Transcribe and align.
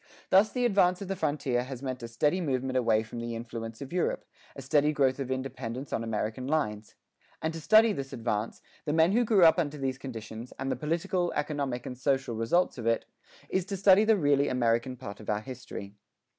Thus 0.31 0.51
the 0.51 0.65
advance 0.65 0.99
of 1.03 1.09
the 1.09 1.15
frontier 1.15 1.63
has 1.63 1.83
meant 1.83 2.01
a 2.01 2.07
steady 2.07 2.41
movement 2.41 2.75
away 2.75 3.03
from 3.03 3.19
the 3.19 3.35
influence 3.35 3.83
of 3.83 3.93
Europe, 3.93 4.25
a 4.55 4.61
steady 4.63 4.91
growth 4.93 5.19
of 5.19 5.29
independence 5.29 5.93
on 5.93 6.03
American 6.03 6.47
lines. 6.47 6.95
And 7.39 7.53
to 7.53 7.61
study 7.61 7.93
this 7.93 8.11
advance, 8.11 8.63
the 8.85 8.93
men 8.93 9.11
who 9.11 9.23
grew 9.23 9.45
up 9.45 9.59
under 9.59 9.77
these 9.77 9.99
conditions, 9.99 10.53
and 10.57 10.71
the 10.71 10.75
political, 10.75 11.31
economic, 11.35 11.85
and 11.85 11.95
social 11.95 12.33
results 12.33 12.79
of 12.79 12.87
it, 12.87 13.05
is 13.49 13.63
to 13.65 13.77
study 13.77 14.03
the 14.03 14.17
really 14.17 14.47
American 14.47 14.97
part 14.97 15.19
of 15.19 15.29
our 15.29 15.41
history. 15.41 15.93